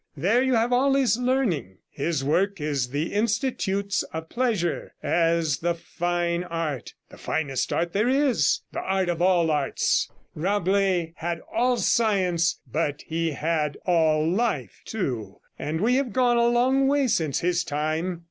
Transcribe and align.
There 0.17 0.41
you 0.41 0.55
have 0.55 0.73
all 0.73 0.95
his 0.95 1.15
learning; 1.19 1.77
his 1.91 2.23
work 2.23 2.59
is 2.59 2.89
the 2.89 3.13
institutes 3.13 4.01
of 4.11 4.29
pleasure 4.29 4.95
as 5.03 5.59
the 5.59 5.75
fine 5.75 6.43
art; 6.43 6.95
the 7.11 7.19
finest 7.19 7.71
art 7.71 7.93
there 7.93 8.09
is; 8.09 8.61
the 8.71 8.79
art 8.79 9.09
of 9.09 9.21
all 9.21 9.51
arts. 9.51 10.09
Rabelais 10.33 11.13
had 11.17 11.39
all 11.53 11.77
science, 11.77 12.59
but 12.65 13.03
he 13.05 13.33
had 13.33 13.77
all 13.85 14.23
I 14.23 14.35
life 14.43 14.81
too. 14.85 15.37
And 15.59 15.79
we 15.79 15.97
have 15.97 16.13
gone 16.13 16.37
a 16.37 16.47
long 16.47 16.87
way 16.87 17.05
since 17.05 17.41
his 17.41 17.63
time. 17.63 18.19